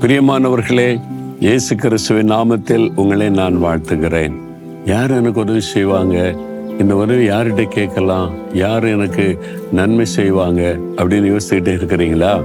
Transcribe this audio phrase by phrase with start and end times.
[0.00, 1.00] பிரியமானவர்களே
[1.40, 4.32] இயேசு கிறிஸ்துவின் நாமத்தில் உங்களை நான் வாழ்த்துகிறேன்.
[4.84, 6.34] யார் எனக்கு உதவி செய்வாங்க?
[6.78, 8.30] இந்த உதவி யார்கிட்ட கேட்கலாம்?
[8.54, 9.38] யார் எனக்கு
[9.72, 10.76] நன்மை செய்வாங்க?
[10.96, 12.44] அப்படின்னு யோசிச்சுக்கிட்டே இருக்கிறீங்களா?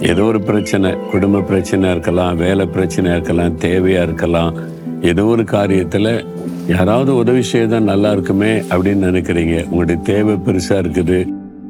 [0.00, 4.54] ஏதோ ஒரு பிரச்சனை குடும்ப பிரச்சனை இருக்கலாம் வேலை பிரச்சனையாக இருக்கலாம் தேவையாக இருக்கலாம்
[5.02, 6.24] ஏதோ ஒரு காரியத்தில்
[6.66, 9.64] யாராவது உதவி செய்தால் நல்லா இருக்குமே அப்படின்னு நினைக்கிறீங்க.
[9.64, 11.26] உங்களுடைய தேவை பெருசாக இருக்குது.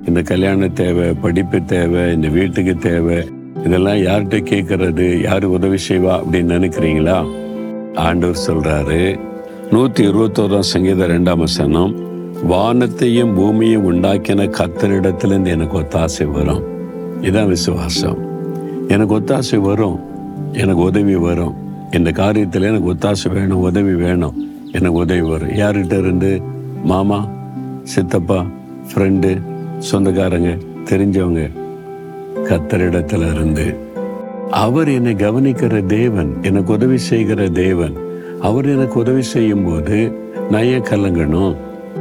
[0.06, 3.33] இந்த கல்யாண தேவை படிப்பு தேவை இந்த வீட்டுக்கு தேவை
[3.64, 7.32] இதெல்லாம் யார்கிட்ட கேட்கறது யார் உதவி செய்வா அப்படின்னு நினைக்கிறீங்களா?
[7.94, 9.18] ஆண்டவர் சொல்றாரு
[9.70, 11.94] நூத்தி இருபத்தோராம் சங்கீத ரெண்டாம் வசனம்
[12.42, 16.62] வானத்தையும் பூமியும் உண்டாக்கின கத்தரிடத்துலேருந்து எனக்கு ஒத்தாசை வரும்.
[17.22, 18.18] இதான் விசுவாசம்.
[18.88, 20.00] எனக்கு ஒத்தாசை வரும்.
[20.52, 21.54] எனக்கு உதவி வரும்.
[21.90, 24.50] இந்த காரியத்தில் எனக்கு ஒத்தாசை வேணும் உதவி வேணும்.
[24.72, 25.48] எனக்கு உதவி வரும்.
[25.48, 26.42] யார்கிட்ட இருந்து?
[26.84, 27.28] மாமா
[27.82, 28.46] சித்தப்பா
[28.94, 29.42] ஃப்ரெண்டு
[29.78, 30.58] சொந்தக்காரங்க
[30.90, 31.50] தெரிஞ்சவங்க.
[32.44, 33.76] கத்தரிடத்துல இருந்து
[34.50, 37.92] அவர் என்னை கவனிக்கிற தேவன் எனக்கு உதவி செய்கிற தேவன்
[38.42, 40.12] அவர் எனக்கு உதவி செய்யும் போது
[40.50, 41.56] நான் ஏன் கலங்கணும்?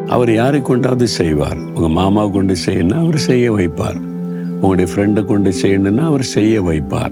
[0.08, 1.58] அவர் யாரை கொண்டாவது செய்வார்?
[1.76, 4.00] உங்க மாமா கொண்டு செய்யணும்னா அவர் செய்ய வைப்பார்.
[4.62, 7.12] உங்களுடைய ஃப்ரெண்டை கொண்டு செய்யணும்னா அவர் செய்ய வைப்பார்.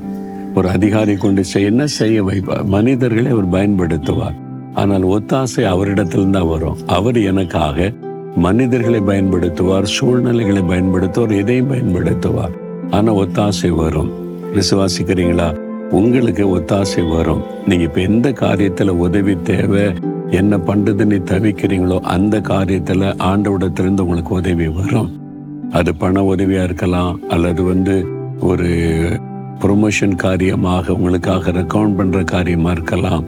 [0.56, 2.64] ஒரு அதிகாரி கொண்டு செய்யணும்னா செய்ய வைப்பார்.
[2.66, 4.36] மனிதர்களை அவர் பயன்படுத்துவார்.
[4.74, 6.78] ஆனால் ஒத்தாசை அவரிடத்தில் தான் வரும்.
[6.88, 7.92] அவர் எனக்காக
[8.36, 12.58] மனிதர்களை பயன்படுத்துவார் சூழ்நிலைகளை பயன்படுத்துவார் எதையும் பயன்படுத்துவார்.
[12.92, 14.12] ஆனால் ஒத்தாசை வரும்.
[14.56, 15.58] விசுவாசிக்கிறீங்களா?
[15.90, 17.42] உங்களுக்கு ஒத்தாசை வரும்.
[17.68, 19.84] நீங்க இப்ப எந்த காரியத்துல உதவி தேவை
[20.30, 25.10] என்ன பண்ணுறதுன்னு தவிக்கிறீங்களோ அந்த காரியத்துல ஆண்டவிடத்திலிருந்து உங்களுக்கு உதவி வரும்.
[25.72, 28.06] அது பண உதவியா இருக்கலாம் அல்லது வந்து
[28.40, 28.70] ஒரு
[29.60, 33.26] ப்ரொமோஷன் காரியமாக உங்களுக்காக ரெக்கவுண்ட் பண்ற காரியமா இருக்கலாம்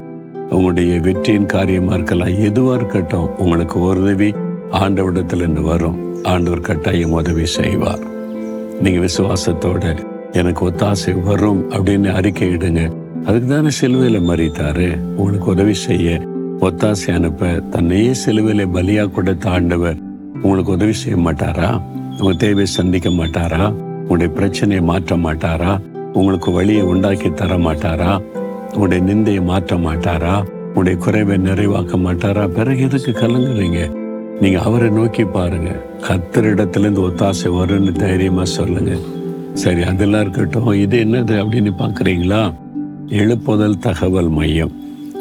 [0.49, 4.31] உங்களுடைய வெற்றியின் காரியமா இருக்கலாம் எதுவா இருக்கட்டும் உங்களுக்கு உதவி
[4.71, 6.23] ஆண்டவிடத்திலிருந்து வரும்.
[6.23, 8.11] ஆண்டவர் கட்டாயம் உதவி செய்வார்.
[8.81, 9.97] நீங்கள் விசுவாசத்தோட
[10.31, 12.91] எனக்கு ஒத்தாசை வரும் அப்படின்னு அறிக்கை இடுங்க.
[13.25, 14.97] அதுக்கு தானே சிலுவையில் மறித்தாரு.
[15.15, 16.21] உங்களுக்கு உதவி செய்ய
[16.59, 19.97] ஒத்தாசை அனுப்ப தன்னையே சிலுவையில் பலியாக கொடுத்த ஆண்டவர்
[20.41, 21.81] உங்களுக்கு உதவி செய்ய மாட்டாரா?
[22.19, 23.73] உங்கள் தேவையை சந்திக்க மாட்டாரா?
[24.01, 25.79] உங்களுடைய பிரச்சனையை மாற்ற மாட்டாரா?
[26.13, 28.21] உங்களுக்கு வழியை உண்டாக்கி தர மாட்டாரா?
[28.73, 30.43] உங்களுடைய நிந்தையை மாற்ற மாட்டாரா?
[30.67, 32.47] உங்களுடைய குறைவை நிறைவாக்க மாட்டாரா?
[32.47, 34.02] பிறகு எதுக்கு கலங்குறீங்க?
[34.39, 35.81] நீங்க அவரை நோக்கி பாருங்க.
[36.07, 38.95] கத்தரிடத்துலேருந்து ஒத்தாசை வரும்னு தைரியமா சொல்லுங்க.
[39.53, 40.67] சரி அதெல்லாம் இருக்கட்டும்.
[40.67, 42.53] இது என்னது அப்படின்னு பாக்குறீங்களா
[43.07, 44.71] எழுப்புதல் தகவல் மையம்.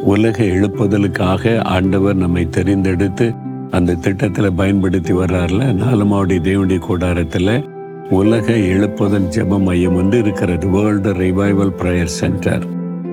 [0.03, 3.37] உலக எழுப்புதலுக்காக ஆண்டவர் நம்மை தெரிந்தெடுத்து
[3.71, 7.69] அந்த திட்டத்தில் பயன்படுத்தி வர்றாருல நாலமாவுடைய தேவனுடைய கூடாரத்தில்
[8.11, 10.69] உலக எழுப்புதல் ஜெப மையம் வந்து இருக்கிறது.
[10.69, 12.67] வேர்ல்டு ரிவைவல் ப்ரேயர் சென்டர்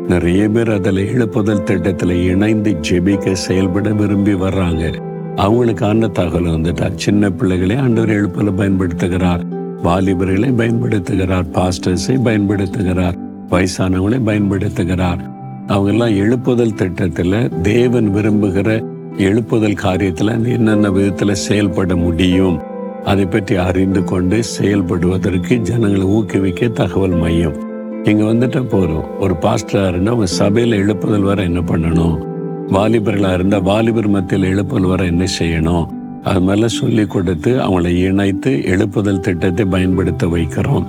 [0.07, 5.07] நிறைய பேர் அதில் எழுப்புதல் திட்டத்தில் இணைந்து ஜெபிக்க செயல்பட விரும்பி வர்றாங்க.
[5.39, 6.95] அவங்களுக்கான தகவல் வந்துட்டார்.
[6.95, 9.43] சின்ன பிள்ளைகளை ஆண்டவர் எழுப்பல பயன்படுத்துகிறார்.
[9.83, 11.45] வாலிபர்களை பயன்படுத்துகிறார்.
[11.53, 13.17] பாஸ்டர்ஸை பயன்படுத்துகிறார்.
[13.49, 15.19] வயசானவங்களை பயன்படுத்துகிறார்.
[15.67, 18.83] அவங்க எல்லாம் எழுப்புதல் திட்டத்தில் தேவன் விரும்புகிற
[19.17, 22.59] எழுப்புதல் காரியத்தில் என்னென்ன விதத்தில் செயல்பட முடியும்
[23.05, 27.55] அதை பற்றி அறிந்து கொண்டு செயல்படுவதற்கு ஜனங்களை ஊக்குவிக்க தகவல் மையம்.
[28.03, 32.28] இங்கே வந்துட்டா போகிறோம் ஒரு பாஸ்டராருன்னா அவங்க சபையில் எழுப்புதல் வர என்ன பண்ணணும்?
[32.75, 35.85] வாலிபர்களாக இருந்தால் வாலிபர் மத்தியில் எழுப்புதல் வர என்ன செய்யணும்?
[36.23, 40.85] அது மாதிரிலாம் சொல்லி கொடுத்து அவங்களை இணைத்து எழுப்புதல் திட்டத்தை பயன்படுத்த வைக்கிறோம்.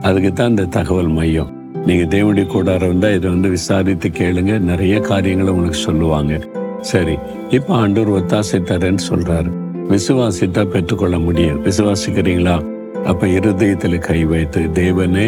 [0.00, 1.50] அதுக்கு தான் இந்த தகவல் மையம்.
[1.86, 4.58] நீங்கள் தேவனுடைய கூடாரம் இருந்தால் இதை வந்து விசாரித்து கேளுங்க.
[4.58, 6.40] நிறைய காரியங்களை உங்களுக்கு சொல்லுவாங்க.
[6.80, 7.16] சரி
[7.50, 9.50] இப்போ ஆண்டவர் ஒத்தாசை தரேன்னு சொல்கிறாரு
[9.92, 11.62] விசுவாசித்தா பெற்றுக்கொள்ள முடியும்.
[11.68, 12.56] விசுவாசிக்கிறீங்களா?
[13.04, 15.26] அப்போ இருதயத்தில் கை வைத்து தேவனே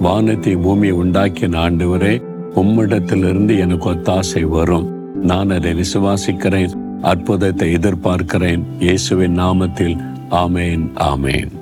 [0.00, 2.14] வானத்தை பூமியை உண்டாக்கிய ஆண்டவரே
[2.54, 4.88] உம்மிடத்திலிருந்து எனக்கு ஒத்தாசை வரும்.
[5.22, 8.62] நான் அதை விசுவாசிக்கிறேன் அற்புதத்தை எதிர்பார்க்கிறேன்.
[8.78, 9.96] இயேசுவின் நாமத்தில்
[10.30, 11.52] ஆமேன் ஆமேன்.